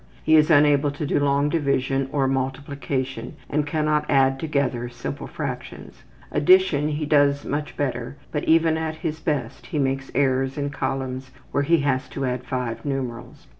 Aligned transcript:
He 0.23 0.35
is 0.35 0.49
unable 0.49 0.89
to 0.89 1.05
do 1.05 1.19
long 1.19 1.47
division 1.49 2.09
or 2.11 2.27
multiplication, 2.27 3.35
and 3.47 3.67
cannot 3.67 4.09
add 4.09 4.39
together 4.39 4.89
simple 4.89 5.27
fractions. 5.27 6.01
Addition 6.31 6.87
he 6.87 7.05
does 7.05 7.45
much 7.45 7.77
better, 7.77 8.17
but 8.31 8.45
even 8.45 8.79
at 8.79 8.95
his 9.05 9.19
best 9.19 9.67
he 9.67 9.77
makes 9.77 10.09
errors 10.15 10.57
in 10.57 10.71
columns 10.71 11.29
where 11.51 11.61
he 11.61 11.81
has 11.81 12.09
to 12.09 12.25
add 12.25 12.43
five 12.45 12.83
numerals. 12.83 13.45